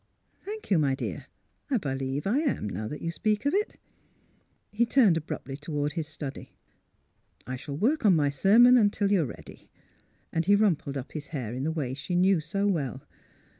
"Thank 0.45 0.71
you, 0.71 0.79
my 0.79 0.95
dear; 0.95 1.27
I 1.69 1.77
believe 1.77 2.25
I 2.25 2.39
am, 2.39 2.67
now 2.67 2.87
that 2.87 3.03
you 3.03 3.11
speak 3.11 3.45
of 3.45 3.53
it." 3.53 3.77
He 4.71 4.83
turned 4.83 5.15
abruptly 5.15 5.55
toward 5.55 5.93
his 5.93 6.07
study. 6.07 6.53
*' 6.99 7.45
I 7.45 7.55
shall 7.55 7.77
work 7.77 8.03
on 8.03 8.15
my 8.15 8.31
sermon 8.31 8.89
till 8.89 9.11
you're 9.11 9.27
ready." 9.27 9.69
And 10.33 10.45
he 10.45 10.55
rumpled 10.55 10.97
up 10.97 11.11
his 11.11 11.27
hair 11.27 11.53
in 11.53 11.61
the 11.65 11.71
way 11.71 11.93
she 11.93 12.15
knew 12.15 12.39
so 12.41 12.65
well. 12.65 13.03